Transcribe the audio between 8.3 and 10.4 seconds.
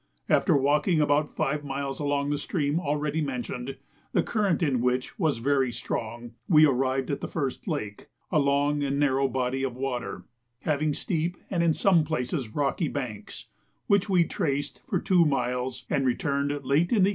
a long and narrow body of water,